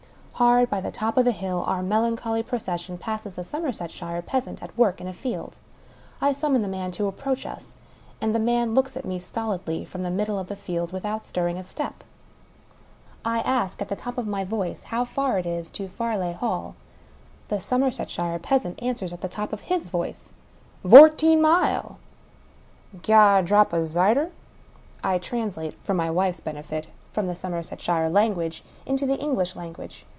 Hard 0.35 0.71
by 0.71 0.81
the 0.81 0.89
top 0.89 1.17
of 1.17 1.25
the 1.25 1.31
hill, 1.33 1.63
our 1.67 1.83
melancholy 1.83 2.41
procession 2.41 2.97
passes 2.97 3.37
a 3.37 3.43
Somersetshire 3.43 4.23
peasant 4.23 4.63
at 4.63 4.75
work 4.75 4.99
in 4.99 5.07
a 5.07 5.13
field. 5.13 5.57
I 6.19 6.31
summon 6.31 6.63
the 6.63 6.67
man 6.67 6.89
to 6.93 7.05
approach 7.05 7.45
us; 7.45 7.75
and 8.19 8.33
the 8.33 8.39
man 8.39 8.73
looks 8.73 8.97
at 8.97 9.05
me 9.05 9.19
stolidly, 9.19 9.85
from 9.85 10.01
the 10.01 10.09
middle 10.09 10.39
of 10.39 10.47
the 10.47 10.55
field, 10.55 10.91
without 10.93 11.27
stirring 11.27 11.59
a 11.59 11.63
step. 11.63 12.03
I 13.23 13.41
ask 13.41 13.83
at. 13.83 13.89
the 13.89 13.95
top 13.95 14.17
of 14.17 14.25
my^ 14.25 14.49
215 14.49 14.57
,# 14.49 14.57
English 14.63 14.67
Mystery 14.67 14.73
Stories 14.73 14.79
voice 14.79 14.83
how 14.89 15.05
far 15.05 15.37
it 15.37 15.45
is 15.45 15.69
to 15.69 15.87
Farleigh 15.87 16.33
Hall. 16.33 16.75
The 17.49 17.59
Somersetshire 17.59 18.39
peasant 18.39 18.81
answers 18.81 19.13
at 19.13 19.21
the 19.21 19.27
top 19.27 19.53
of 19.53 19.61
his 19.69 19.85
voice:" 19.89 20.31
Vourteen 20.83 21.39
mile. 21.39 21.99
Gi' 23.03 23.13
oi 23.13 23.37
a 23.37 23.43
drap 23.43 23.75
o' 23.75 23.83
zyder." 23.85 24.31
I 25.03 25.19
translate 25.19 25.75
(for 25.83 25.93
my 25.93 26.09
wife's 26.09 26.39
benefit) 26.39 26.87
from 27.13 27.27
the 27.27 27.35
Somerset 27.35 27.79
shire 27.79 28.09
language 28.09 28.63
into 28.87 29.05
the 29.05 29.17
English 29.19 29.55
language. 29.55 30.03